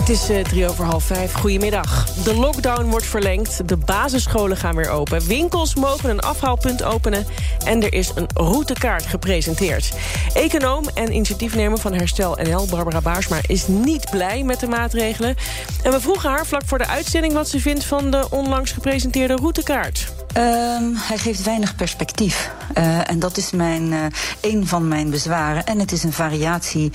Het 0.00 0.08
is 0.08 0.30
uh, 0.30 0.40
drie 0.40 0.68
over 0.68 0.84
half 0.84 1.04
vijf. 1.04 1.32
Goedemiddag. 1.32 2.04
De 2.24 2.34
lockdown 2.34 2.84
wordt 2.84 3.06
verlengd. 3.06 3.68
De 3.68 3.76
basisscholen 3.76 4.56
gaan 4.56 4.76
weer 4.76 4.90
open. 4.90 5.26
Winkels 5.26 5.74
mogen 5.74 6.10
een 6.10 6.20
afhaalpunt 6.20 6.82
openen. 6.82 7.26
En 7.64 7.82
er 7.82 7.92
is 7.92 8.12
een 8.14 8.26
routekaart 8.34 9.06
gepresenteerd. 9.06 9.92
Econoom 10.34 10.84
en 10.94 11.12
initiatiefnemer 11.12 11.78
van 11.78 11.92
Herstel 11.92 12.38
NL, 12.42 12.66
Barbara 12.70 13.00
Baarsma... 13.00 13.38
is 13.46 13.66
niet 13.66 14.10
blij 14.10 14.42
met 14.42 14.60
de 14.60 14.66
maatregelen. 14.66 15.34
En 15.82 15.92
we 15.92 16.00
vroegen 16.00 16.30
haar 16.30 16.46
vlak 16.46 16.62
voor 16.66 16.78
de 16.78 16.86
uitzending... 16.86 17.32
wat 17.32 17.48
ze 17.48 17.60
vindt 17.60 17.84
van 17.84 18.10
de 18.10 18.26
onlangs 18.30 18.72
gepresenteerde 18.72 19.36
routekaart. 19.36 20.19
Um, 20.36 20.94
hij 20.96 21.18
geeft 21.18 21.42
weinig 21.42 21.76
perspectief. 21.76 22.50
Uh, 22.78 23.10
en 23.10 23.18
dat 23.18 23.36
is 23.36 23.50
mijn, 23.50 23.92
uh, 23.92 24.04
een 24.40 24.66
van 24.66 24.88
mijn 24.88 25.10
bezwaren. 25.10 25.64
En 25.64 25.78
het 25.78 25.92
is 25.92 26.02
een 26.02 26.12
variatie 26.12 26.92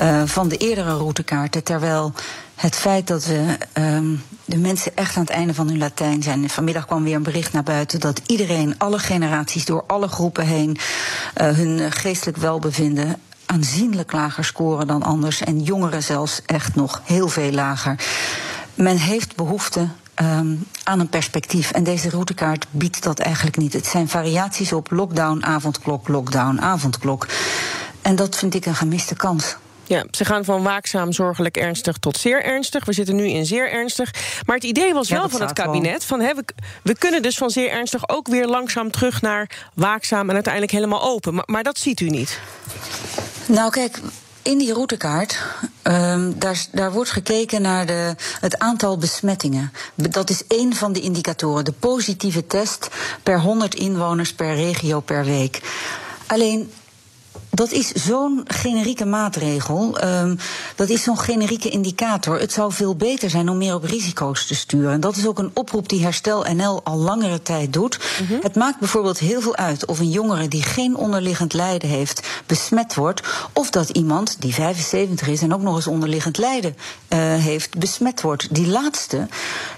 uh, 0.00 0.22
van 0.24 0.48
de 0.48 0.56
eerdere 0.56 0.96
routekaarten. 0.96 1.64
Terwijl 1.64 2.12
het 2.54 2.76
feit 2.76 3.06
dat 3.06 3.24
we 3.24 3.58
um, 3.72 4.22
de 4.44 4.56
mensen 4.56 4.96
echt 4.96 5.16
aan 5.16 5.22
het 5.22 5.32
einde 5.32 5.54
van 5.54 5.68
hun 5.68 5.78
Latijn 5.78 6.22
zijn. 6.22 6.50
Vanmiddag 6.50 6.86
kwam 6.86 7.04
weer 7.04 7.14
een 7.14 7.22
bericht 7.22 7.52
naar 7.52 7.62
buiten 7.62 8.00
dat 8.00 8.20
iedereen, 8.26 8.78
alle 8.78 8.98
generaties, 8.98 9.64
door 9.64 9.84
alle 9.86 10.08
groepen 10.08 10.46
heen, 10.46 10.78
hun 11.34 11.92
geestelijk 11.92 12.36
welbevinden 12.36 13.16
aanzienlijk 13.46 14.12
lager 14.12 14.44
scoren 14.44 14.86
dan 14.86 15.02
anders. 15.02 15.40
En 15.40 15.60
jongeren 15.60 16.02
zelfs 16.02 16.40
echt 16.46 16.74
nog 16.74 17.02
heel 17.04 17.28
veel 17.28 17.52
lager. 17.52 17.96
Men 18.74 18.96
heeft 18.96 19.36
behoefte 19.36 19.88
um, 20.20 20.66
aan 20.84 21.00
een 21.00 21.08
perspectief. 21.08 21.70
En 21.70 21.84
deze 21.84 22.10
routekaart 22.10 22.66
biedt 22.70 23.02
dat 23.02 23.18
eigenlijk 23.18 23.56
niet. 23.56 23.72
Het 23.72 23.86
zijn 23.86 24.08
variaties 24.08 24.72
op 24.72 24.90
lockdown, 24.90 25.44
avondklok, 25.44 26.08
lockdown, 26.08 26.60
avondklok. 26.60 27.26
En 28.02 28.16
dat 28.16 28.36
vind 28.36 28.54
ik 28.54 28.66
een 28.66 28.74
gemiste 28.74 29.14
kans. 29.14 29.56
Ja, 29.84 30.04
ze 30.10 30.24
gaan 30.24 30.44
van 30.44 30.62
waakzaam, 30.62 31.12
zorgelijk, 31.12 31.56
ernstig 31.56 31.96
tot 31.96 32.16
zeer 32.16 32.44
ernstig. 32.44 32.84
We 32.84 32.92
zitten 32.92 33.16
nu 33.16 33.26
in 33.28 33.46
zeer 33.46 33.70
ernstig. 33.70 34.10
Maar 34.46 34.56
het 34.56 34.64
idee 34.64 34.94
was 34.94 35.08
wel 35.08 35.28
van 35.28 35.40
het 35.40 35.52
kabinet... 35.52 36.04
Van, 36.04 36.20
he, 36.20 36.34
we, 36.34 36.44
we, 36.82 36.98
kunnen 36.98 37.22
dus 37.22 37.36
van 37.36 37.50
zeer 37.50 37.70
ernstig 37.70 38.08
ook 38.08 38.28
weer 38.28 38.46
langzaam 38.46 38.90
terug 38.90 39.22
naar 39.22 39.70
waakzaam... 39.74 40.28
en 40.28 40.34
uiteindelijk 40.34 40.72
helemaal 40.72 41.02
open. 41.02 41.34
Maar, 41.34 41.44
maar 41.46 41.62
dat 41.62 41.78
ziet 41.78 42.00
u 42.00 42.08
niet. 42.08 42.40
Nou, 43.46 43.70
kijk, 43.70 44.00
in 44.42 44.58
die 44.58 44.72
routekaart, 44.72 45.38
um, 45.82 46.38
daar, 46.38 46.66
daar 46.72 46.92
wordt 46.92 47.10
gekeken 47.10 47.62
naar 47.62 47.86
de, 47.86 48.14
het 48.40 48.58
aantal 48.58 48.98
besmettingen. 48.98 49.72
Dat 49.94 50.30
is 50.30 50.46
één 50.46 50.74
van 50.74 50.92
de 50.92 51.00
indicatoren. 51.00 51.64
De 51.64 51.72
positieve 51.72 52.46
test 52.46 52.88
per 53.22 53.40
100 53.40 53.74
inwoners 53.74 54.34
per 54.34 54.54
regio 54.54 55.00
per 55.00 55.24
week. 55.24 55.60
Alleen 56.26 56.70
dat 57.54 57.72
is 57.72 57.92
zo'n 57.92 58.44
generieke 58.46 59.04
maatregel. 59.04 60.04
Um, 60.04 60.38
dat 60.76 60.88
is 60.88 61.02
zo'n 61.02 61.18
generieke 61.18 61.68
indicator. 61.68 62.40
Het 62.40 62.52
zou 62.52 62.72
veel 62.72 62.96
beter 62.96 63.30
zijn 63.30 63.48
om 63.48 63.58
meer 63.58 63.74
op 63.74 63.84
risico's 63.84 64.46
te 64.46 64.54
sturen. 64.54 64.92
En 64.92 65.00
dat 65.00 65.16
is 65.16 65.26
ook 65.26 65.38
een 65.38 65.50
oproep 65.54 65.88
die 65.88 66.02
Herstel 66.02 66.44
NL 66.54 66.80
al 66.84 66.96
langere 66.96 67.42
tijd 67.42 67.72
doet. 67.72 67.98
Mm 68.20 68.26
-hmm. 68.26 68.38
Het 68.42 68.54
maakt 68.54 68.78
bijvoorbeeld 68.78 69.18
heel 69.18 69.40
veel 69.40 69.56
uit 69.56 69.86
of 69.86 69.98
een 69.98 70.10
jongere 70.10 70.48
die 70.48 70.62
geen 70.62 70.96
onderliggend 70.96 71.52
lijden 71.52 71.88
heeft 71.88 72.26
besmet 72.46 72.94
wordt. 72.94 73.20
Of 73.52 73.70
dat 73.70 73.88
iemand 73.88 74.36
die 74.40 74.54
75 74.54 75.28
is 75.28 75.42
en 75.42 75.54
ook 75.54 75.62
nog 75.62 75.76
eens 75.76 75.86
onderliggend 75.86 76.38
lijden 76.38 76.76
uh, 77.08 77.18
heeft 77.18 77.78
besmet 77.78 78.20
wordt. 78.20 78.54
Die 78.54 78.66
laatste, 78.66 79.28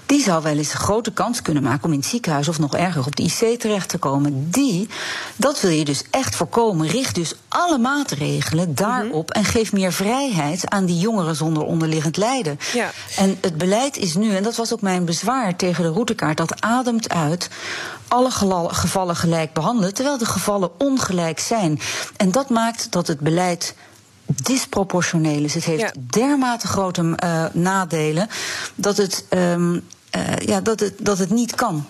die 0.05 0.23
zou 0.23 0.43
wel 0.43 0.57
eens 0.57 0.73
een 0.73 0.79
grote 0.79 1.11
kans 1.11 1.41
kunnen 1.41 1.63
maken 1.63 1.83
om 1.83 1.91
in 1.91 1.99
het 1.99 2.07
ziekenhuis 2.07 2.47
of 2.47 2.59
nog 2.59 2.75
erger 2.75 3.05
op 3.05 3.15
de 3.15 3.23
IC 3.23 3.59
terecht 3.59 3.89
te 3.89 3.97
komen. 3.97 4.49
Die, 4.49 4.87
dat 5.35 5.61
wil 5.61 5.71
je 5.71 5.85
dus 5.85 6.03
echt 6.09 6.35
voorkomen. 6.35 6.87
Richt 6.87 7.15
dus 7.15 7.33
alle 7.47 7.64
maatregelen 7.81 8.75
daarop 8.75 9.11
mm 9.11 9.11
-hmm. 9.11 9.43
en 9.43 9.45
geef 9.45 9.71
meer 9.71 9.93
vrijheid 9.93 10.69
aan 10.69 10.85
die 10.85 10.99
jongeren 10.99 11.35
zonder 11.35 11.63
onderliggend 11.63 12.17
lijden. 12.17 12.59
Ja. 12.73 12.91
En 13.17 13.37
het 13.41 13.57
beleid 13.57 13.97
is 13.97 14.15
nu, 14.15 14.35
en 14.35 14.43
dat 14.43 14.55
was 14.55 14.73
ook 14.73 14.81
mijn 14.81 15.05
bezwaar 15.05 15.55
tegen 15.55 15.83
de 15.83 15.89
routekaart, 15.89 16.37
dat 16.37 16.61
ademt 16.61 17.09
uit 17.09 17.49
alle 18.07 18.31
gevallen 18.67 19.15
gelijk 19.15 19.53
behandelen, 19.53 19.93
terwijl 19.93 20.17
de 20.17 20.25
gevallen 20.25 20.69
ongelijk 20.77 21.39
zijn. 21.39 21.79
En 22.17 22.31
dat 22.31 22.49
maakt 22.49 22.91
dat 22.91 23.07
het 23.07 23.19
beleid 23.19 23.75
disproportioneel 24.25 25.43
is. 25.43 25.53
Het 25.53 25.65
heeft 25.65 25.81
ja. 25.81 25.91
dermate 26.09 26.67
grote 26.67 27.01
uh, 27.23 27.45
nadelen 27.53 28.27
dat 28.75 28.97
het, 28.97 29.25
um, 29.29 29.73
uh, 30.15 30.35
ja, 30.37 30.61
dat, 30.61 30.79
het, 30.79 30.93
dat 30.99 31.17
het 31.17 31.29
niet 31.29 31.55
kan. 31.55 31.85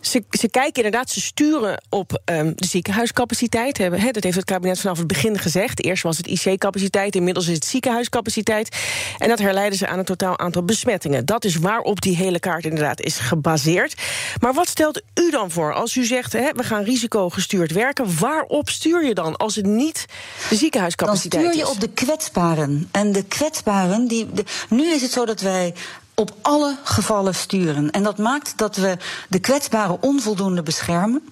Ze, 0.00 0.24
ze 0.30 0.48
kijken 0.48 0.84
inderdaad, 0.84 1.10
ze 1.10 1.20
sturen 1.20 1.82
op 1.88 2.22
um, 2.24 2.52
de 2.56 2.66
ziekenhuiscapaciteit. 2.66 3.78
He, 3.78 4.10
dat 4.10 4.22
heeft 4.22 4.36
het 4.36 4.44
kabinet 4.44 4.80
vanaf 4.80 4.98
het 4.98 5.06
begin 5.06 5.38
gezegd. 5.38 5.84
Eerst 5.84 6.02
was 6.02 6.16
het 6.16 6.26
IC-capaciteit, 6.26 7.14
inmiddels 7.14 7.46
is 7.46 7.54
het 7.54 7.64
ziekenhuiscapaciteit. 7.64 8.76
En 9.18 9.28
dat 9.28 9.38
herleiden 9.38 9.78
ze 9.78 9.86
aan 9.86 9.98
het 9.98 10.06
totaal 10.06 10.38
aantal 10.38 10.62
besmettingen. 10.64 11.26
Dat 11.26 11.44
is 11.44 11.56
waarop 11.56 12.00
die 12.00 12.16
hele 12.16 12.38
kaart 12.38 12.64
inderdaad 12.64 13.00
is 13.00 13.18
gebaseerd. 13.18 13.94
Maar 14.40 14.54
wat 14.54 14.68
stelt 14.68 15.02
u 15.14 15.30
dan 15.30 15.50
voor 15.50 15.74
als 15.74 15.96
u 15.96 16.04
zegt, 16.04 16.32
he, 16.32 16.52
we 16.52 16.62
gaan 16.62 16.82
risicogestuurd 16.82 17.72
werken? 17.72 18.18
Waarop 18.18 18.68
stuur 18.68 19.04
je 19.04 19.14
dan 19.14 19.36
als 19.36 19.54
het 19.54 19.66
niet 19.66 20.06
de 20.48 20.56
ziekenhuiscapaciteit 20.56 21.42
is? 21.42 21.48
Dan 21.48 21.52
stuur 21.52 21.66
je 21.66 21.70
is? 21.70 21.76
op 21.76 21.94
de 21.94 22.04
kwetsbaren. 22.04 22.88
En 22.90 23.12
de 23.12 23.24
kwetsbaren, 23.24 24.08
die, 24.08 24.32
de, 24.32 24.44
nu 24.68 24.92
is 24.92 25.02
het 25.02 25.10
zo 25.10 25.24
dat 25.24 25.40
wij 25.40 25.74
op 26.18 26.34
alle 26.42 26.76
gevallen 26.84 27.34
sturen. 27.34 27.90
En 27.90 28.02
dat 28.02 28.18
maakt 28.18 28.52
dat 28.56 28.76
we 28.76 28.96
de 29.28 29.38
kwetsbaren 29.38 30.02
onvoldoende 30.02 30.62
beschermen. 30.62 31.28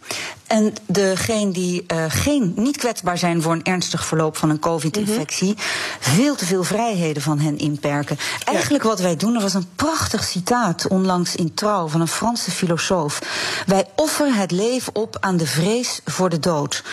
En 0.47 0.75
degenen 0.87 1.53
die 1.53 1.85
uh, 1.93 2.05
geen, 2.09 2.53
niet 2.57 2.77
kwetsbaar 2.77 3.19
zijn 3.19 3.43
voor 3.43 3.53
een 3.53 3.65
ernstig 3.65 4.07
verloop 4.07 4.37
van 4.37 4.51
een 4.51 4.59
COVID-infectie, 4.59 5.49
mm 5.49 5.57
-hmm. 5.57 6.15
veel 6.15 6.35
te 6.35 6.47
veel 6.47 6.65
vrijheden 6.65 7.23
van 7.23 7.39
hen 7.39 7.59
inperken. 7.59 8.17
Ja. 8.39 8.53
Eigenlijk 8.53 8.85
wat 8.85 9.01
wij 9.01 9.17
doen, 9.17 9.35
er 9.35 9.41
was 9.41 9.55
een 9.55 9.69
prachtig 9.77 10.25
citaat 10.25 10.89
onlangs 10.89 11.37
in 11.37 11.55
Trouw 11.55 11.89
van 11.89 12.01
een 12.01 12.09
Franse 12.09 12.51
filosoof. 12.51 13.19
Wij 13.67 13.87
offeren 13.97 14.35
het 14.35 14.51
leven 14.51 14.95
op 14.95 15.17
aan 15.21 15.37
de 15.37 15.47
vrees 15.47 16.01
voor 16.05 16.29
de 16.29 16.39
dood. 16.39 16.85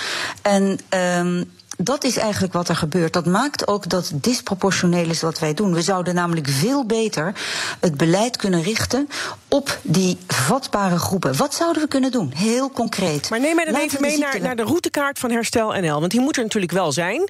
En. 0.42 0.80
Um, 0.90 1.52
dat 1.78 2.04
is 2.04 2.18
eigenlijk 2.18 2.54
wat 2.54 2.70
er 2.70 2.76
gebeurt. 2.76 3.14
Dat 3.14 3.26
maakt 3.26 3.68
ook 3.68 3.90
dat 3.90 4.08
het 4.08 4.24
disproportioneel 4.24 5.10
is 5.10 5.22
wat 5.22 5.40
wij 5.40 5.54
doen. 5.54 5.74
We 5.74 5.82
zouden 5.82 6.16
namelijk 6.16 6.48
veel 6.48 6.86
beter 6.86 7.34
het 7.80 7.98
beleid 7.98 8.38
kunnen 8.38 8.62
richten 8.62 9.10
op 9.48 9.80
die 9.82 10.18
vatbare 10.28 10.98
groepen. 10.98 11.38
Wat 11.38 11.54
zouden 11.54 11.82
we 11.82 11.88
kunnen 11.88 12.12
doen? 12.12 12.32
Heel 12.36 12.72
concreet. 12.72 13.30
Maar 13.30 13.40
neem 13.40 13.56
mij 13.56 13.66
dan 13.66 13.76
even 13.76 14.02
mee 14.02 14.18
naar, 14.18 14.42
naar, 14.42 14.56
de 14.56 14.64
routekaart 14.64 15.20
van 15.20 15.32
Herstel 15.32 15.72
NL. 15.72 16.00
Want 16.00 16.12
die 16.12 16.22
moet 16.22 16.38
er 16.38 16.44
natuurlijk 16.44 16.72
wel 16.72 16.92
zijn. 16.92 17.30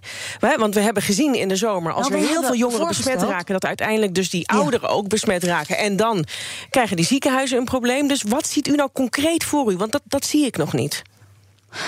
Want 0.57 0.73
we 0.73 0.81
hebben 0.81 1.03
gezien 1.03 1.35
in 1.35 1.47
de 1.47 1.55
zomer, 1.55 1.93
als 1.93 2.09
nou, 2.09 2.21
er 2.21 2.27
heel 2.27 2.43
veel 2.43 2.55
jongeren 2.55 2.87
besmet 2.87 3.21
raken... 3.21 3.53
dat 3.53 3.65
uiteindelijk 3.65 4.15
dus 4.15 4.29
die 4.29 4.47
ouderen 4.49 4.89
ja. 4.89 4.95
ook 4.95 5.07
besmet 5.07 5.43
raken. 5.43 5.77
En 5.77 5.95
dan 5.95 6.25
krijgen 6.69 6.95
die 6.95 7.05
ziekenhuizen 7.05 7.57
een 7.57 7.65
probleem. 7.65 8.07
Dus 8.07 8.23
wat 8.27 8.47
ziet 8.47 8.67
u 8.67 8.75
nou 8.75 8.89
concreet 8.93 9.43
voor 9.43 9.71
u? 9.71 9.77
Want 9.77 9.91
dat, 9.91 10.01
dat 10.05 10.25
zie 10.25 10.45
ik 10.45 10.57
nog 10.57 10.73
niet. 10.73 11.01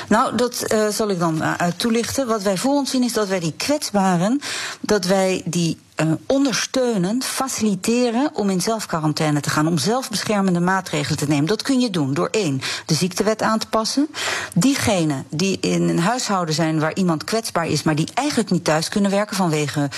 Nou, 0.07 0.35
dat 0.35 0.73
uh, 0.73 0.87
zal 0.87 1.09
ik 1.09 1.19
dan 1.19 1.41
uh, 1.41 1.53
toelichten. 1.77 2.27
Wat 2.27 2.43
wij 2.43 2.57
voor 2.57 2.73
ons 2.73 2.89
zien 2.89 3.03
is 3.03 3.13
dat 3.13 3.27
wij 3.27 3.39
die 3.39 3.53
kwetsbaren, 3.57 4.41
dat 4.79 5.05
wij 5.05 5.41
die 5.45 5.77
uh, 6.01 6.11
ondersteunen, 6.25 7.23
faciliteren 7.23 8.29
om 8.33 8.49
in 8.49 8.61
zelfquarantaine 8.61 9.39
te 9.39 9.49
gaan, 9.49 9.67
om 9.67 9.77
zelfbeschermende 9.77 10.59
maatregelen 10.59 11.17
te 11.17 11.27
nemen. 11.27 11.45
Dat 11.45 11.61
kun 11.61 11.79
je 11.79 11.89
doen 11.89 12.13
door 12.13 12.27
één, 12.31 12.61
de 12.85 12.93
ziektewet 12.93 13.41
aan 13.41 13.59
te 13.59 13.67
passen. 13.67 14.07
Diegenen 14.53 15.25
die 15.29 15.59
in 15.59 15.89
een 15.89 15.99
huishouden 15.99 16.55
zijn 16.55 16.79
waar 16.79 16.95
iemand 16.95 17.23
kwetsbaar 17.23 17.67
is, 17.67 17.83
maar 17.83 17.95
die 17.95 18.09
eigenlijk 18.13 18.49
niet 18.49 18.63
thuis 18.63 18.89
kunnen 18.89 19.11
werken 19.11 19.35
vanwege 19.35 19.89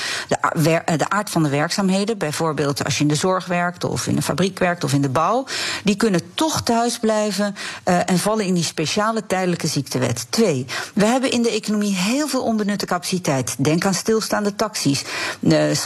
de, 0.54 0.82
de 0.98 1.10
aard 1.10 1.30
van 1.30 1.44
de 1.44 1.50
werkzaamheden, 1.50 2.18
bijvoorbeeld 2.18 2.84
als 2.84 2.96
je 2.96 3.02
in 3.02 3.10
de 3.10 3.16
zorg 3.16 3.46
werkt 3.46 3.84
of 3.84 4.08
in 4.08 4.16
een 4.16 4.24
fabriek 4.24 4.60
werkt 4.60 4.84
of 4.84 4.94
in 4.94 5.02
de 5.02 5.10
bouw, 5.10 5.46
die 5.84 5.96
kunnen 5.96 6.22
toch 6.34 6.62
thuis 6.62 7.00
blijven 7.00 7.56
uh, 7.86 8.10
en 8.10 8.20
vallen 8.20 8.46
in 8.46 8.54
die 8.54 8.64
speciale 8.64 9.26
tijdelijke 9.26 9.68
ziektewet. 9.68 10.26
Twee, 10.30 10.66
we 10.94 11.06
hebben 11.06 11.32
in 11.32 11.42
de 11.42 11.52
economie 11.52 11.96
heel 11.96 12.28
veel 12.28 12.44
onbenutte 12.44 12.86
capaciteit. 12.86 13.56
Denk 13.58 13.86
aan 13.86 13.94
stilstaande 13.94 14.56
taxis. 14.56 15.04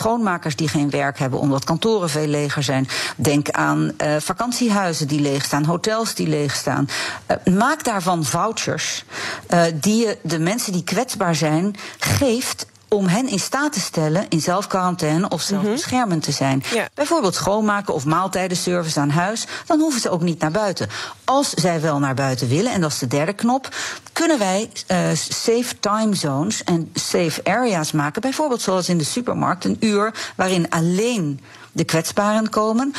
Schoonmakers 0.01 0.55
die 0.55 0.67
geen 0.67 0.89
werk 0.89 1.19
hebben 1.19 1.39
omdat 1.39 1.63
kantoren 1.63 2.09
veel 2.09 2.27
leger 2.27 2.63
zijn. 2.63 2.87
Denk 3.15 3.49
aan 3.49 3.91
uh, 3.97 4.15
vakantiehuizen 4.19 5.07
die 5.07 5.21
leeg 5.21 5.43
staan, 5.43 5.65
hotels 5.65 6.15
die 6.15 6.27
leeg 6.27 6.55
staan. 6.55 6.87
Uh, 7.27 7.53
maak 7.53 7.83
daarvan 7.83 8.25
vouchers 8.25 9.05
uh, 9.53 9.63
die 9.73 10.05
je 10.05 10.17
de 10.23 10.39
mensen 10.39 10.71
die 10.73 10.83
kwetsbaar 10.83 11.35
zijn 11.35 11.75
geeft 11.99 12.65
om 12.95 13.07
hen 13.07 13.27
in 13.27 13.39
staat 13.39 13.73
te 13.73 13.79
stellen 13.79 14.25
in 14.29 14.41
zelfquarantaine 14.41 15.29
of 15.29 15.41
zelfbeschermend 15.41 16.23
te 16.23 16.31
zijn. 16.31 16.63
Ja. 16.73 16.89
Bijvoorbeeld 16.93 17.35
schoonmaken 17.35 17.93
of 17.93 18.05
maaltijdenservice 18.05 18.99
aan 18.99 19.09
huis. 19.09 19.45
Dan 19.65 19.79
hoeven 19.79 20.01
ze 20.01 20.09
ook 20.09 20.21
niet 20.21 20.39
naar 20.39 20.51
buiten. 20.51 20.89
Als 21.23 21.49
zij 21.49 21.81
wel 21.81 21.99
naar 21.99 22.13
buiten 22.13 22.47
willen, 22.47 22.71
en 22.71 22.81
dat 22.81 22.91
is 22.91 22.99
de 22.99 23.07
derde 23.07 23.33
knop, 23.33 23.75
kunnen 24.13 24.39
wij 24.39 24.69
eh, 24.87 24.97
safe 25.13 25.79
time 25.79 26.15
zones 26.15 26.63
en 26.63 26.91
safe 26.93 27.43
areas 27.43 27.91
maken. 27.91 28.21
Bijvoorbeeld 28.21 28.61
zoals 28.61 28.89
in 28.89 28.97
de 28.97 29.03
supermarkt, 29.03 29.65
een 29.65 29.77
uur 29.79 30.31
waarin 30.35 30.69
alleen 30.69 31.39
de 31.71 31.83
kwetsbaren 31.83 32.49
komen. 32.49 32.93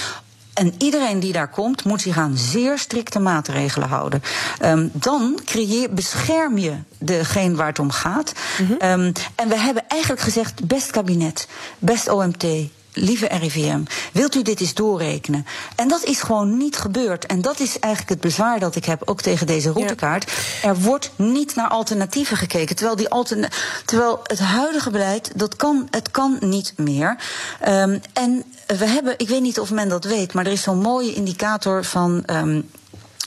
En 0.54 0.74
iedereen 0.78 1.20
die 1.20 1.32
daar 1.32 1.48
komt, 1.48 1.84
moet 1.84 2.00
zich 2.00 2.18
aan 2.18 2.36
zeer 2.36 2.78
strikte 2.78 3.18
maatregelen 3.18 3.88
houden. 3.88 4.22
Ehm, 4.58 4.88
dan 4.92 5.40
creëer, 5.44 5.94
bescherm 5.94 6.58
je 6.58 6.74
degene 6.98 7.54
waar 7.54 7.66
het 7.66 7.78
om 7.78 7.90
gaat. 7.90 8.32
Ehm, 8.78 9.12
en 9.34 9.48
we 9.48 9.58
hebben 9.58 9.88
eigenlijk 9.88 10.22
gezegd: 10.22 10.66
best 10.66 10.90
kabinet, 10.90 11.48
best 11.78 12.08
OMT. 12.08 12.44
Lieve 12.92 13.26
RIVM, 13.26 13.82
wilt 14.12 14.34
u 14.34 14.42
dit 14.42 14.60
eens 14.60 14.74
doorrekenen? 14.74 15.46
En 15.76 15.88
dat 15.88 16.02
is 16.02 16.20
gewoon 16.20 16.56
niet 16.56 16.76
gebeurd. 16.76 17.26
En 17.26 17.40
dat 17.40 17.60
is 17.60 17.78
eigenlijk 17.78 18.12
het 18.12 18.20
bezwaar 18.20 18.58
dat 18.58 18.76
ik 18.76 18.84
heb, 18.84 19.02
ook 19.04 19.20
tegen 19.20 19.46
deze 19.46 19.70
routekaart. 19.70 20.32
Er 20.62 20.76
wordt 20.80 21.10
niet 21.16 21.54
naar 21.54 21.68
alternatieven 21.68 22.36
gekeken. 22.36 22.76
Terwijl, 22.76 22.96
die 22.96 23.48
terwijl 23.84 24.20
het 24.22 24.38
huidige 24.38 24.90
beleid, 24.90 25.30
dat 25.34 25.56
kan, 25.56 25.88
het 25.90 26.10
kan 26.10 26.36
niet 26.40 26.72
meer. 26.76 27.16
Ehm, 27.60 27.98
en 28.12 28.44
we 28.66 28.86
hebben, 28.86 29.14
ik 29.16 29.28
weet 29.28 29.42
niet 29.42 29.60
of 29.60 29.70
men 29.70 29.88
dat 29.88 30.04
weet, 30.04 30.32
maar 30.32 30.46
er 30.46 30.52
is 30.52 30.62
zo'n 30.62 30.78
mooie 30.78 31.14
indicator 31.14 31.84
van. 31.84 32.22
ehm, 32.26 32.60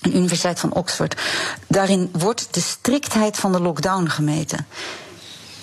een 0.06 0.16
universiteit 0.16 0.60
van 0.60 0.74
Oxford. 0.74 1.22
Daarin 1.68 2.10
wordt 2.12 2.48
de 2.52 2.60
striktheid 2.60 3.38
van 3.38 3.52
de 3.52 3.60
lockdown 3.60 4.08
gemeten. 4.08 4.68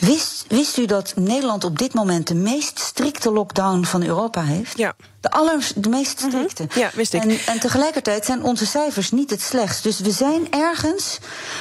Wist, 0.05 0.45
wist 0.49 0.77
u 0.77 0.87
dat 0.87 1.13
Nederland 1.17 1.65
op 1.65 1.79
dit 1.79 1.95
moment 1.95 2.27
de 2.27 2.35
meest 2.35 2.79
strikte 2.79 3.33
lockdown 3.33 3.85
van 3.85 4.03
Europa 4.03 4.43
heeft? 4.43 4.79
Ja. 4.79 4.95
De 5.21 5.31
aller, 5.31 5.69
de 5.77 5.89
meest 5.89 6.19
strikte. 6.19 6.67
Ja, 6.75 6.91
wist 6.95 7.15
ik. 7.15 7.23
En, 7.23 7.39
en 7.47 7.61
tegelijkertijd 7.61 8.25
zijn 8.25 8.43
onze 8.43 8.67
cijfers 8.67 9.11
niet 9.11 9.31
het 9.31 9.43
slechtst. 9.43 9.83
Dus 9.83 10.01
we 10.01 10.11
zijn 10.11 10.53
ergens, 10.53 11.19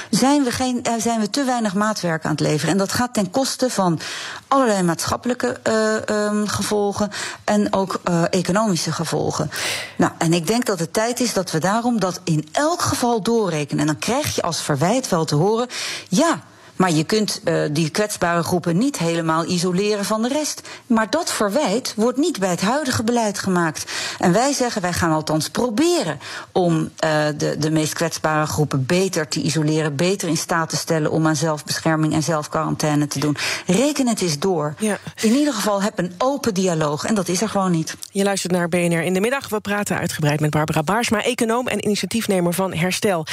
zijn 0.09 0.43
we, 0.43 0.51
geen, 0.51 0.83
eh, 0.83 0.93
zijn 0.97 1.19
we 1.19 1.29
te 1.29 1.43
weinig 1.43 1.73
maatwerk 1.73 2.25
aan 2.25 2.31
het 2.31 2.39
leveren. 2.39 2.71
En 2.71 2.77
dat 2.77 2.91
gaat 2.91 3.13
ten 3.13 3.31
koste 3.31 3.69
van 3.69 3.99
allerlei 4.47 4.83
maatschappelijke 4.83 5.59
eh, 5.63 6.09
ehm, 6.09 6.45
gevolgen 6.45 7.11
en 7.43 7.73
ook 7.73 7.99
eh, 8.03 8.23
economische 8.29 8.91
gevolgen. 8.91 9.51
Nou, 9.97 10.11
en 10.17 10.33
ik 10.33 10.47
denk 10.47 10.65
dat 10.65 10.79
het 10.79 10.93
tijd 10.93 11.19
is 11.19 11.33
dat 11.33 11.51
we 11.51 11.59
daarom 11.59 11.99
dat 11.99 12.19
in 12.23 12.47
elk 12.51 12.81
geval 12.81 13.21
doorrekenen. 13.21 13.79
En 13.79 13.87
dan 13.87 13.99
krijg 13.99 14.35
je 14.35 14.41
als 14.41 14.61
verwijt 14.61 15.09
wel 15.09 15.25
te 15.25 15.35
horen, 15.35 15.67
ja. 16.09 16.41
Maar 16.81 16.91
je 16.91 17.03
kunt 17.03 17.41
uh, 17.43 17.63
die 17.71 17.89
kwetsbare 17.89 18.43
groepen 18.43 18.77
niet 18.77 18.97
helemaal 18.97 19.45
isoleren 19.45 20.05
van 20.05 20.21
de 20.21 20.27
rest. 20.27 20.61
Maar 20.87 21.09
dat 21.09 21.31
verwijt 21.31 21.93
wordt 21.95 22.17
niet 22.17 22.39
bij 22.39 22.49
het 22.49 22.61
huidige 22.61 23.03
beleid 23.03 23.39
gemaakt. 23.39 23.91
En 24.19 24.33
wij 24.33 24.53
zeggen, 24.53 24.81
wij 24.81 24.93
gaan 24.93 25.11
althans 25.11 25.49
proberen 25.49 26.19
om 26.51 26.75
uh, 26.75 26.89
de, 27.37 27.55
de 27.57 27.71
meest 27.71 27.93
kwetsbare 27.93 28.45
groepen 28.45 28.85
beter 28.85 29.27
te 29.27 29.41
isoleren, 29.41 29.95
beter 29.95 30.27
in 30.27 30.37
staat 30.37 30.69
te 30.69 30.75
stellen 30.75 31.11
om 31.11 31.27
aan 31.27 31.35
zelfbescherming 31.35 32.13
en 32.13 32.23
zelfquarantaine 32.23 33.07
te 33.07 33.19
doen. 33.19 33.37
Reken 33.65 34.07
het 34.07 34.21
eens 34.21 34.39
door. 34.39 34.73
Ja. 34.77 34.97
In 35.21 35.33
ieder 35.33 35.53
geval 35.53 35.81
heb 35.81 35.99
een 35.99 36.13
open 36.17 36.53
dialoog. 36.53 37.05
En 37.05 37.15
dat 37.15 37.27
is 37.27 37.41
er 37.41 37.49
gewoon 37.49 37.71
niet. 37.71 37.95
Je 38.11 38.23
luistert 38.23 38.53
naar 38.53 38.69
BNR 38.69 39.03
in 39.03 39.13
de 39.13 39.21
middag. 39.21 39.49
We 39.49 39.59
praten 39.59 39.97
uitgebreid 39.97 40.39
met 40.39 40.49
Barbara 40.49 40.83
Baarsma, 40.83 41.23
econoom 41.23 41.67
en 41.67 41.85
initiatiefnemer 41.85 42.53
van 42.53 42.73
Herstel 42.73 43.25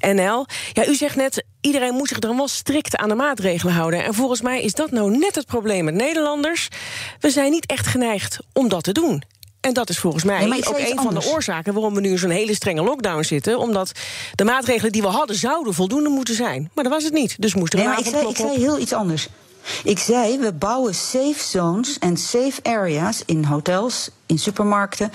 NL. 0.00 0.46
Ja, 0.72 0.86
u 0.86 0.94
zegt 0.94 1.16
net, 1.16 1.44
iedereen 1.64 1.94
moet 1.94 2.08
zich 2.08 2.22
er 2.22 2.36
wel 2.36 2.48
strikt 2.48 2.96
aan 2.96 3.08
de 3.08 3.14
maatregelen 3.14 3.74
houden. 3.74 4.04
En 4.04 4.14
volgens 4.14 4.40
mij 4.40 4.62
is 4.62 4.72
dat 4.72 4.90
nou 4.90 5.16
net 5.18 5.34
het 5.34 5.46
probleem 5.46 5.84
met 5.84 5.94
Nederlanders. 5.94 6.68
We 7.20 7.30
zijn 7.30 7.50
niet 7.50 7.66
echt 7.66 7.86
geneigd 7.86 8.38
om 8.52 8.68
dat 8.68 8.82
te 8.82 8.92
doen. 8.92 9.22
En 9.60 9.72
dat 9.72 9.88
is 9.88 9.98
volgens 9.98 10.24
mij 10.24 10.44
Nee, 10.44 10.66
ook 10.66 10.78
een 10.78 11.00
van 11.02 11.14
de 11.14 11.26
oorzaken 11.26 11.72
waarom 11.72 11.94
we 11.94 12.00
nu 12.00 12.10
in 12.10 12.18
zo'n 12.18 12.30
hele 12.30 12.54
strenge 12.54 12.82
lockdown 12.82 13.22
zitten. 13.22 13.58
Omdat 13.58 13.92
de 14.34 14.44
maatregelen 14.44 14.92
die 14.92 15.02
we 15.02 15.08
hadden 15.08 15.36
zouden 15.36 15.74
voldoende 15.74 16.08
moeten 16.08 16.34
zijn. 16.34 16.70
Maar 16.74 16.84
dat 16.84 16.92
was 16.92 17.04
het 17.04 17.12
niet. 17.12 17.36
Dus 17.38 17.54
moest 17.54 17.72
er 17.72 17.78
nee, 17.78 17.88
maar 17.88 17.98
ik 17.98 18.06
zei, 18.06 18.28
ik 18.28 18.36
zei 18.36 18.58
heel 18.58 18.78
iets 18.78 18.92
anders. 18.92 19.28
Ik 19.84 19.98
zei, 19.98 20.38
we 20.38 20.52
bouwen 20.52 20.94
safe 20.94 21.44
zones 21.48 21.98
en 21.98 22.16
safe 22.16 22.60
areas 22.62 23.22
in 23.26 23.44
hotels, 23.44 24.08
in 24.26 24.38
supermarkten 24.38 25.12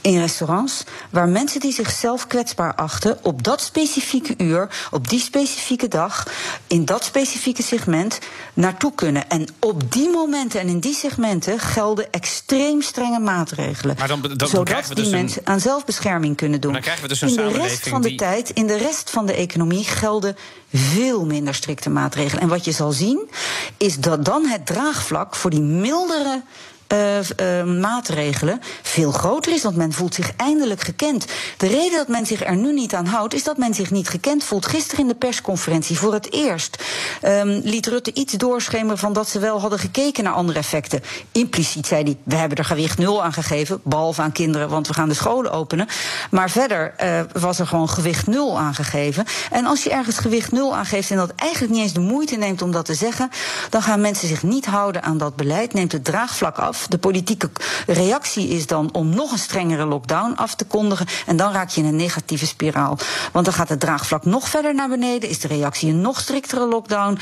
in 0.00 0.18
restaurants, 0.20 0.84
waar 1.10 1.28
mensen 1.28 1.60
die 1.60 1.72
zichzelf 1.72 2.26
kwetsbaar 2.26 2.74
achten, 2.74 3.18
op 3.22 3.42
dat 3.42 3.60
specifieke 3.60 4.34
uur, 4.36 4.68
op 4.90 5.08
die 5.08 5.20
specifieke 5.20 5.88
dag, 5.88 6.26
in 6.66 6.84
dat 6.84 7.04
specifieke 7.04 7.62
segment 7.62 8.18
naartoe 8.54 8.92
kunnen. 8.94 9.28
En 9.28 9.46
op 9.60 9.92
die 9.92 10.08
momenten 10.10 10.60
en 10.60 10.68
in 10.68 10.78
die 10.80 10.94
segmenten 10.94 11.58
gelden 11.58 12.12
extreem 12.12 12.82
strenge 12.82 13.18
maatregelen. 13.18 13.94
Maar 13.98 14.08
dan, 14.08 14.20
dan, 14.20 14.36
dan 14.36 14.48
zodat 14.48 14.88
we 14.88 14.94
die 14.94 15.04
dus 15.04 15.12
een- 15.12 15.18
mensen 15.18 15.42
aan 15.44 15.60
zelfbescherming 15.60 16.36
kunnen 16.36 16.60
doen. 16.60 16.72
Dan 16.72 16.80
krijgen 16.80 17.02
we 17.02 17.08
dus 17.08 17.20
een 17.20 17.28
in 17.28 17.34
de 17.36 17.48
rest 17.48 17.88
van 17.88 18.02
de 18.02 18.08
die- 18.08 18.16
tijd, 18.16 18.50
in 18.50 18.66
de 18.66 18.76
rest 18.76 19.10
van 19.10 19.26
de 19.26 19.32
economie 19.34 19.84
gelden 19.84 20.36
veel 20.74 21.24
minder 21.26 21.54
strikte 21.54 21.90
maatregelen. 21.90 22.42
En 22.42 22.48
wat 22.48 22.64
je 22.64 22.72
zal 22.72 22.92
zien, 22.92 23.30
is 23.76 23.96
dat 23.96 24.24
dan 24.24 24.46
het 24.46 24.66
draagvlak 24.66 25.36
voor 25.36 25.50
die 25.50 25.60
mildere. 25.60 26.42
Eh, 26.88 27.18
eh, 27.18 27.66
maatregelen 27.66 28.60
veel 28.82 29.12
groter 29.12 29.52
is, 29.52 29.62
want 29.62 29.76
men 29.76 29.92
voelt 29.92 30.14
zich 30.14 30.32
eindelijk 30.36 30.80
gekend. 30.80 31.26
De 31.56 31.66
reden 31.66 31.96
dat 31.96 32.08
men 32.08 32.26
zich 32.26 32.44
er 32.44 32.56
nu 32.56 32.72
niet 32.72 32.94
aan 32.94 33.06
houdt, 33.06 33.34
is 33.34 33.44
dat 33.44 33.56
men 33.56 33.74
zich 33.74 33.90
niet 33.90 34.08
gekend 34.08 34.44
voelt. 34.44 34.66
Gisteren 34.66 35.00
in 35.00 35.08
de 35.08 35.14
persconferentie 35.14 35.98
voor 35.98 36.12
het 36.12 36.32
eerst 36.32 36.84
ehm, 37.20 37.60
liet 37.62 37.86
Rutte 37.86 38.14
iets 38.14 38.32
doorschemeren 38.32 38.98
van 38.98 39.12
dat 39.12 39.28
ze 39.28 39.38
wel 39.38 39.60
hadden 39.60 39.78
gekeken 39.78 40.24
naar 40.24 40.32
andere 40.32 40.58
effecten. 40.58 41.02
Impliciet 41.32 41.86
zei 41.86 42.02
hij: 42.02 42.16
we 42.22 42.34
hebben 42.34 42.58
er 42.58 42.64
gewicht 42.64 42.98
nul 42.98 43.24
aan 43.24 43.32
gegeven, 43.32 43.80
behalve 43.84 44.22
aan 44.22 44.32
kinderen, 44.32 44.68
want 44.68 44.86
we 44.86 44.94
gaan 44.94 45.08
de 45.08 45.14
scholen 45.14 45.52
openen. 45.52 45.88
Maar 46.30 46.50
verder 46.50 46.94
eh, 46.96 47.20
was 47.32 47.58
er 47.58 47.66
gewoon 47.66 47.88
gewicht 47.88 48.26
nul 48.26 48.58
aangegeven. 48.58 49.24
En 49.50 49.66
als 49.66 49.84
je 49.84 49.90
ergens 49.90 50.18
gewicht 50.18 50.52
nul 50.52 50.76
aangeeft 50.76 51.10
en 51.10 51.16
dat 51.16 51.32
eigenlijk 51.36 51.72
niet 51.72 51.82
eens 51.82 51.92
de 51.92 52.00
moeite 52.00 52.36
neemt 52.36 52.62
om 52.62 52.72
dat 52.72 52.84
te 52.84 52.94
zeggen, 52.94 53.30
dan 53.70 53.82
gaan 53.82 54.00
mensen 54.00 54.28
zich 54.28 54.42
niet 54.42 54.66
houden 54.66 55.02
aan 55.02 55.18
dat 55.18 55.36
beleid, 55.36 55.72
neemt 55.72 55.92
het 55.92 56.04
draagvlak 56.04 56.58
af. 56.58 56.77
De 56.88 56.98
politieke 56.98 57.50
reactie 57.86 58.48
is 58.48 58.66
dan 58.66 58.92
om 58.92 59.08
nog 59.08 59.32
een 59.32 59.38
strengere 59.38 59.84
lockdown 59.86 60.32
af 60.36 60.54
te 60.54 60.64
kondigen. 60.64 61.06
En 61.26 61.36
dan 61.36 61.52
raak 61.52 61.70
je 61.70 61.80
in 61.80 61.86
een 61.86 61.96
negatieve 61.96 62.46
spiraal. 62.46 62.98
Want 63.32 63.44
dan 63.44 63.54
gaat 63.54 63.68
het 63.68 63.80
draagvlak 63.80 64.24
nog 64.24 64.48
verder 64.48 64.74
naar 64.74 64.88
beneden, 64.88 65.28
is 65.28 65.40
de 65.40 65.48
reactie 65.48 65.90
een 65.90 66.00
nog 66.00 66.20
striktere 66.20 66.66
lockdown. 66.66 67.18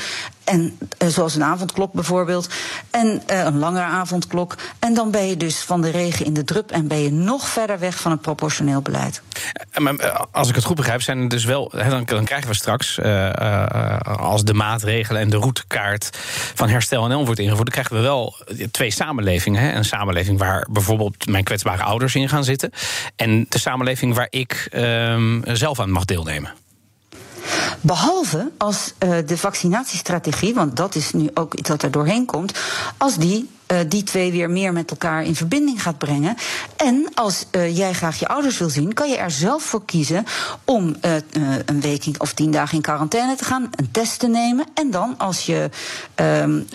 En 0.47 0.77
eh, 0.97 1.07
zoals 1.07 1.35
een 1.35 1.43
avondklok 1.43 1.93
bijvoorbeeld. 1.93 2.49
En 2.91 3.21
eh, 3.25 3.43
een 3.43 3.59
langere 3.59 3.85
avondklok. 3.85 4.55
En 4.79 4.93
dan 4.93 5.11
ben 5.11 5.27
je 5.27 5.37
dus 5.37 5.59
van 5.59 5.81
de 5.81 5.89
regen 5.89 6.25
in 6.25 6.33
de 6.33 6.43
drup 6.43 6.71
en 6.71 6.87
ben 6.87 6.97
je 6.97 7.11
nog 7.11 7.47
verder 7.47 7.79
weg 7.79 7.99
van 7.99 8.11
het 8.11 8.21
proportioneel 8.21 8.81
beleid. 8.81 9.21
Eh, 9.71 9.81
maar, 9.81 10.27
als 10.31 10.49
ik 10.49 10.55
het 10.55 10.63
goed 10.63 10.75
begrijp, 10.75 11.01
zijn 11.01 11.19
er 11.19 11.29
dus 11.29 11.45
wel. 11.45 11.71
Dan, 11.89 12.05
dan 12.05 12.25
krijgen 12.25 12.49
we 12.49 12.55
straks, 12.55 12.99
als 14.03 14.43
de 14.43 14.53
maatregelen 14.53 15.21
en 15.21 15.29
de 15.29 15.37
routekaart 15.37 16.17
van 16.55 16.69
herstel 16.69 17.07
NL 17.07 17.25
wordt 17.25 17.39
ingevoerd, 17.39 17.73
dan 17.73 17.83
krijgen 17.83 17.95
we 17.95 18.01
wel 18.01 18.35
twee 18.71 18.91
samenlevingen. 18.91 19.61
Hè? 19.61 19.71
Een 19.71 19.85
samenleving 19.85 20.39
waar 20.39 20.67
bijvoorbeeld 20.69 21.27
mijn 21.27 21.43
kwetsbare 21.43 21.83
ouders 21.83 22.15
in 22.15 22.29
gaan 22.29 22.43
zitten. 22.43 22.71
En 23.15 23.45
de 23.49 23.59
samenleving 23.59 24.15
waar 24.15 24.27
ik 24.29 24.67
ehm, 24.71 25.55
zelf 25.55 25.79
aan 25.79 25.91
mag 25.91 26.05
deelnemen. 26.05 26.53
Behalve 27.81 28.51
als 28.57 28.93
uh, 28.99 29.17
de 29.25 29.37
vaccinatiestrategie, 29.37 30.53
want 30.53 30.75
dat 30.75 30.95
is 30.95 31.11
nu 31.11 31.29
ook 31.33 31.53
iets 31.53 31.69
dat 31.69 31.83
er 31.83 31.91
doorheen 31.91 32.25
komt, 32.25 32.59
als 32.97 33.15
die 33.15 33.49
uh, 33.71 33.79
die 33.87 34.03
twee 34.03 34.31
weer 34.31 34.49
meer 34.49 34.73
met 34.73 34.91
elkaar 34.91 35.23
in 35.23 35.35
verbinding 35.35 35.81
gaat 35.81 35.97
brengen. 35.97 36.35
En 36.75 37.07
als 37.13 37.45
uh, 37.51 37.77
jij 37.77 37.93
graag 37.93 38.19
je 38.19 38.27
ouders 38.27 38.57
wil 38.57 38.69
zien, 38.69 38.93
kan 38.93 39.09
je 39.09 39.17
er 39.17 39.31
zelf 39.31 39.63
voor 39.63 39.85
kiezen 39.85 40.25
om 40.65 40.95
uh, 41.05 41.15
een 41.65 41.81
week 41.81 41.95
of 42.17 42.33
tien 42.33 42.51
dagen 42.51 42.75
in 42.75 42.81
quarantaine 42.81 43.35
te 43.35 43.43
gaan, 43.43 43.69
een 43.75 43.91
test 43.91 44.19
te 44.19 44.27
nemen. 44.27 44.65
En 44.73 44.91
dan, 44.91 45.17
als 45.17 45.45
je 45.45 45.69
een 46.15 46.67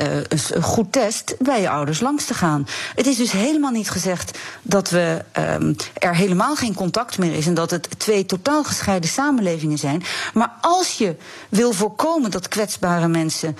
goed 0.62 0.92
test, 0.92 1.34
bij 1.38 1.60
je 1.60 1.70
ouders 1.70 2.00
langs 2.00 2.24
te 2.24 2.34
gaan. 2.34 2.66
Het 2.94 3.06
is 3.06 3.16
dus 3.16 3.32
helemaal 3.32 3.70
niet 3.70 3.90
gezegd 3.90 4.38
dat 4.62 4.90
we 4.90 5.24
um, 5.38 5.76
er 5.98 6.16
helemaal 6.16 6.56
geen 6.56 6.74
contact 6.74 7.18
meer 7.18 7.34
is 7.34 7.46
en 7.46 7.54
dat 7.54 7.70
het 7.70 7.88
twee 7.98 8.26
totaal 8.26 8.64
gescheiden 8.64 9.10
samenlevingen 9.10 9.78
zijn. 9.78 10.02
Maar 10.34 10.52
als 10.60 10.98
je 10.98 11.16
wil 11.48 11.72
voorkomen 11.72 12.30
dat 12.30 12.48
kwetsbare 12.48 13.08
mensen 13.08 13.56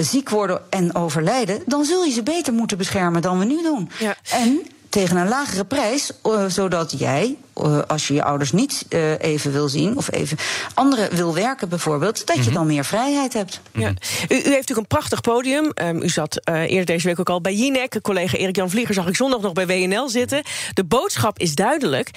ziek 0.00 0.28
worden 0.28 0.60
en 0.70 0.94
overlijden, 0.94 1.62
dan 1.66 1.84
zul 1.84 2.04
je 2.04 2.12
ze 2.12 2.22
beter 2.22 2.52
moeten 2.52 2.65
moeten 2.66 2.86
beschermen 2.86 3.22
dan 3.22 3.38
we 3.38 3.44
nu 3.44 3.62
doen. 3.62 3.90
Ja. 3.98 4.16
En 4.30 4.66
tegen 4.88 5.16
een 5.16 5.28
lagere 5.28 5.64
prijs, 5.64 6.10
uh, 6.24 6.44
zodat 6.46 6.98
jij, 6.98 7.36
uh, 7.62 7.78
als 7.86 8.08
je 8.08 8.14
je 8.14 8.22
ouders 8.22 8.52
niet 8.52 8.86
uh, 8.88 9.18
even 9.18 9.52
wil 9.52 9.68
zien 9.68 9.96
of 9.96 10.12
even 10.12 10.38
anderen 10.74 11.14
wil 11.14 11.34
werken 11.34 11.68
bijvoorbeeld, 11.68 12.26
dat 12.26 12.36
mm 12.36 12.42
-hmm. 12.42 12.50
je 12.50 12.56
dan 12.56 12.66
meer 12.66 12.84
vrijheid 12.84 13.32
hebt. 13.32 13.60
Ja. 13.72 13.88
U, 13.88 13.94
u, 14.28 14.34
heeft 14.34 14.44
natuurlijk 14.44 14.78
een 14.78 14.86
prachtig 14.86 15.20
podium. 15.20 15.72
Um, 15.82 16.02
u 16.02 16.08
zat 16.08 16.40
eerder 16.44 16.84
deze 16.84 17.06
week 17.06 17.20
ook 17.20 17.30
al 17.30 17.40
bij 17.40 17.54
Jinek. 17.54 18.02
Collega 18.02 18.36
Erik-Jan 18.36 18.70
Vlieger 18.70 18.94
zag 18.94 19.06
ik 19.06 19.16
zondag 19.16 19.40
nog 19.40 19.52
bij 19.52 19.66
WNL 19.66 20.08
zitten. 20.08 20.42
De 20.72 20.84
boodschap 20.84 21.38
is 21.38 21.54
duidelijk. 21.54 22.10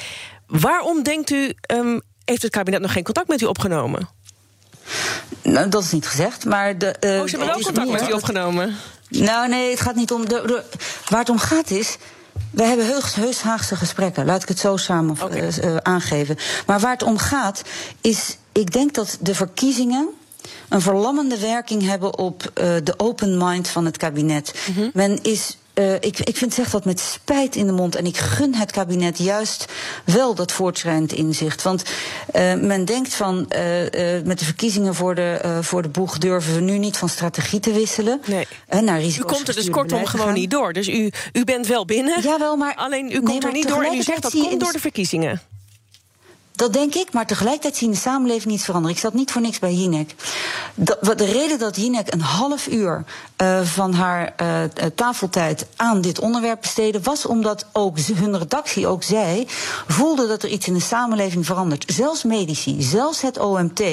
Waarom 0.47 1.03
denkt 1.03 1.29
u, 1.29 1.53
um, 1.71 2.01
heeft 2.25 2.41
het 2.41 2.51
kabinet 2.51 2.81
nog 2.81 2.91
geen 2.91 3.03
contact 3.03 3.27
met 3.27 3.41
u 3.41 3.45
opgenomen? 3.45 4.09
Nou, 5.41 5.69
dat 5.69 5.83
is 5.83 5.91
niet 5.91 6.07
gezegd, 6.07 6.45
maar... 6.45 6.77
De, 6.77 6.87
oh, 6.87 6.99
ze 7.01 7.07
hebben 7.09 7.47
wel 7.47 7.61
contact 7.61 7.89
met 7.89 8.09
u 8.09 8.13
opgenomen? 8.13 8.75
Nou, 9.09 9.49
nee, 9.49 9.69
het 9.69 9.81
gaat 9.81 9.95
niet 9.95 10.11
om. 10.11 10.29
De, 10.29 10.43
de, 10.45 10.63
waar 11.09 11.19
het 11.19 11.29
om 11.29 11.37
gaat 11.37 11.71
is. 11.71 11.97
We 12.51 12.63
hebben 12.63 12.85
heus, 12.85 13.15
heus 13.15 13.41
Haagse 13.41 13.75
gesprekken, 13.75 14.25
laat 14.25 14.41
ik 14.41 14.47
het 14.47 14.59
zo 14.59 14.77
samen 14.77 15.17
eh, 15.39 15.75
aangeven. 15.75 16.37
Maar 16.65 16.79
waar 16.79 16.91
het 16.91 17.03
om 17.03 17.17
gaat, 17.17 17.61
is. 18.01 18.37
Ik 18.51 18.71
denk 18.71 18.93
dat 18.93 19.17
de 19.21 19.35
verkiezingen 19.35 20.09
een 20.69 20.81
verlammende 20.81 21.39
werking 21.39 21.83
hebben 21.83 22.17
op 22.17 22.51
eh, 22.53 22.75
de 22.83 22.93
open 22.97 23.37
mind 23.37 23.67
van 23.67 23.85
het 23.85 23.97
kabinet. 23.97 24.53
Men 24.93 25.23
is. 25.23 25.57
Eh, 25.79 25.93
ik, 25.93 26.19
ik 26.19 26.37
vind 26.37 26.53
zeg 26.53 26.69
dat 26.69 26.85
met 26.85 26.99
spijt 26.99 27.55
in 27.55 27.65
de 27.65 27.71
mond. 27.71 27.95
En 27.95 28.05
ik 28.05 28.17
gun 28.17 28.55
het 28.55 28.71
kabinet 28.71 29.17
juist 29.17 29.65
wel 30.05 30.35
dat 30.35 30.51
voortschrijdend 30.51 31.13
inzicht. 31.13 31.61
Want 31.61 31.83
eh, 32.31 32.53
men 32.53 32.85
denkt 32.85 33.13
van 33.13 33.49
eh, 33.49 33.61
met 34.23 34.39
de 34.39 34.45
verkiezingen 34.45 34.95
voor 34.95 35.15
de, 35.15 35.57
voor 35.61 35.81
de 35.81 35.89
boeg 35.89 36.17
durven 36.17 36.55
we 36.55 36.61
nu 36.61 36.77
niet 36.77 36.97
van 36.97 37.09
strategie 37.09 37.59
te 37.59 37.71
wisselen. 37.71 38.21
Nee. 38.25 38.47
En 38.67 38.83
naar 38.83 39.03
U 39.03 39.11
komt 39.11 39.47
er 39.47 39.55
dus 39.55 39.69
kortom 39.69 40.05
gewoon 40.05 40.25
gaan. 40.25 40.35
niet 40.35 40.51
door. 40.51 40.73
Dus 40.73 40.87
u, 40.87 41.11
u 41.33 41.43
bent 41.43 41.67
wel 41.67 41.85
binnen. 41.85 42.21
Jawel, 42.21 42.55
maar- 42.55 42.75
Alleen 42.75 43.05
u 43.05 43.09
Nee, 43.09 43.21
komt 43.21 43.43
er 43.43 43.51
niet 43.51 43.67
door 43.67 43.83
en 43.83 43.97
u 43.97 44.01
zegt 44.01 44.21
dat 44.21 44.31
komt 44.31 44.59
door 44.59 44.71
de 44.71 44.79
verkiezingen. 44.79 45.41
Dat 46.59 46.73
denk 46.73 46.95
ik, 46.95 47.13
maar 47.13 47.25
tegelijkertijd 47.25 47.77
zien 47.77 47.91
de 47.91 47.97
samenleving 47.97 48.53
iets 48.53 48.65
veranderen. 48.65 48.95
Ik 48.95 49.01
zat 49.01 49.13
niet 49.13 49.31
voor 49.31 49.41
niks 49.41 49.59
bij 49.59 49.73
Jinek. 49.73 50.15
Wat 51.01 51.17
de 51.17 51.25
reden 51.25 51.59
dat 51.59 51.75
Jinek 51.75 52.13
een 52.13 52.21
half 52.21 52.67
uur 52.67 53.03
eh, 53.35 53.61
van 53.61 53.93
haar 53.93 54.33
eh, 54.35 54.63
eh, 54.63 54.69
tafeltijd 54.95 55.65
aan 55.75 56.01
dit 56.01 56.19
onderwerp 56.19 56.61
besteedde, 56.61 57.01
was 57.01 57.25
omdat 57.25 57.65
ook 57.71 57.97
hun 57.99 58.37
redactie 58.37 58.87
ook 58.87 59.03
zij 59.03 59.47
voelde 59.87 60.27
dat 60.27 60.43
er 60.43 60.49
iets 60.49 60.67
in 60.67 60.73
de 60.73 60.79
samenleving 60.79 61.45
verandert. 61.45 61.93
Zelfs 61.93 62.23
medici, 62.23 62.81
zelfs 62.81 63.21
het 63.21 63.39
OMT 63.39 63.83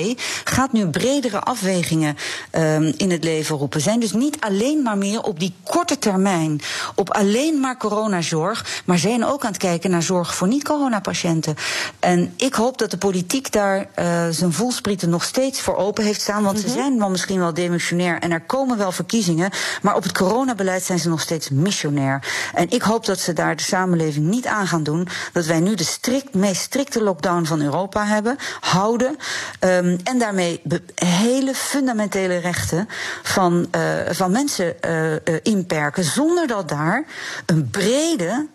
gaat 0.45 0.73
nu 0.73 0.87
bredere 0.87 1.41
afwegingen 1.41 2.17
ehm, 2.51 2.93
in 2.97 3.11
het 3.11 3.25
leven 3.25 3.57
roepen. 3.57 3.81
Zijn 3.81 4.01
dus 4.01 4.13
niet 4.13 4.37
alleen 4.41 4.83
maar 4.83 4.99
meer 4.99 5.23
op 5.23 5.41
die 5.41 5.55
korte 5.63 5.99
termijn, 5.99 6.61
op 6.95 7.11
alleen 7.11 7.61
maar 7.61 7.77
coronazorg, 7.77 8.83
maar 8.85 8.99
zijn 8.99 9.25
ook 9.25 9.45
aan 9.45 9.53
het 9.53 9.61
kijken 9.61 9.91
naar 9.91 10.03
zorg 10.03 10.35
voor 10.35 10.49
niet-coronapatiënten. 10.49 11.57
En 11.99 12.35
ik 12.37 12.55
hoop 12.57 12.79
dat 12.79 12.91
de 12.91 12.99
politiek 12.99 13.53
daar 13.53 13.87
eh, 13.95 14.27
zijn 14.31 14.53
voelsprieten 14.53 15.11
nog 15.11 15.25
steeds 15.25 15.61
voor 15.61 15.77
open 15.77 16.05
heeft 16.05 16.21
staan. 16.21 16.43
Want 16.43 16.59
ze 16.59 16.69
zijn 16.69 16.99
wel 16.99 17.11
misschien 17.11 17.39
wel 17.39 17.55
demissionair 17.55 18.19
en 18.19 18.33
er 18.33 18.41
komen 18.41 18.79
wel 18.79 18.93
verkiezingen. 18.93 19.51
Maar 19.83 19.97
op 19.97 20.03
het 20.03 20.13
coronabeleid 20.13 20.83
zijn 20.83 20.99
ze 20.99 21.09
nog 21.09 21.21
steeds 21.21 21.51
missionair. 21.51 22.23
En 22.55 22.71
ik 22.71 22.83
hoop 22.83 23.05
dat 23.07 23.19
ze 23.19 23.33
daar 23.33 23.57
de 23.57 23.63
samenleving 23.63 24.27
niet 24.27 24.47
aan 24.47 24.67
gaan 24.67 24.83
doen. 24.83 25.09
Dat 25.33 25.47
wij 25.47 25.61
nu 25.61 25.75
de 25.75 25.85
strikt, 25.85 26.35
meest 26.35 26.61
strikte 26.63 27.03
lockdown 27.03 27.45
van 27.45 27.61
Europa 27.61 28.05
hebben, 28.05 28.37
houden. 28.61 29.17
ehm, 29.61 29.99
en 30.05 30.19
daarmee 30.19 30.63
hele 30.95 31.55
fundamentele 31.55 32.37
rechten 32.37 32.89
van, 33.23 33.69
eh, 33.71 33.81
van 34.11 34.31
mensen 34.31 34.83
eh, 34.83 35.35
inperken. 35.43 36.05
Zonder 36.05 36.47
dat 36.47 36.69
daar 36.69 37.05
een 37.47 37.71
brede 37.71 38.47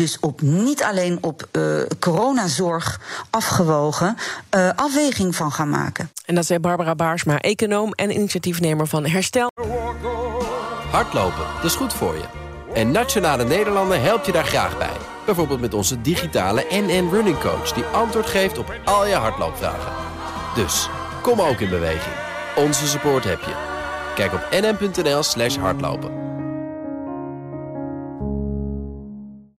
dus 0.00 0.18
op, 0.20 0.40
niet 0.40 0.82
alleen 0.82 1.18
op 1.20 1.48
eh, 1.50 1.62
coronazorg 1.98 3.00
afgewogen 3.30 4.16
eh, 4.48 4.70
afweging 4.76 5.36
van 5.36 5.52
gaan 5.52 5.70
maken. 5.70 6.10
En 6.24 6.34
dat 6.34 6.46
zei 6.46 6.58
Barbara 6.58 6.94
Baarsma, 6.94 7.38
econoom 7.38 7.92
en 7.92 8.14
initiatiefnemer 8.14 8.86
van 8.86 9.06
Herstel. 9.06 9.50
Hardlopen, 10.90 11.44
dat 11.54 11.64
is 11.64 11.74
goed 11.74 11.92
voor 11.92 12.14
je. 12.14 12.24
En 12.74 12.90
Nationale 12.90 13.44
Nederlanden 13.44 14.02
helpt 14.02 14.26
je 14.26 14.32
daar 14.32 14.44
graag 14.44 14.78
bij. 14.78 14.96
Bijvoorbeeld 15.26 15.60
met 15.60 15.74
onze 15.74 16.00
digitale 16.00 16.66
NN 16.70 17.08
Running 17.10 17.40
Coach... 17.40 17.72
die 17.72 17.84
antwoord 17.84 18.26
geeft 18.26 18.58
op 18.58 18.74
al 18.84 19.06
je 19.06 19.14
hardloopvragen. 19.14 19.92
Dus, 20.54 20.88
kom 21.22 21.40
ook 21.40 21.60
in 21.60 21.70
beweging. 21.70 22.14
Onze 22.56 22.86
support 22.86 23.24
heb 23.24 23.40
je. 23.40 23.54
Kijk 24.14 24.32
op 24.32 24.48
nn.nl 24.50 25.22
slash 25.22 25.56
hardlopen. 25.56 26.39